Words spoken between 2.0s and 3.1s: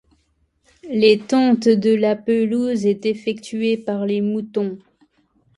pelouse est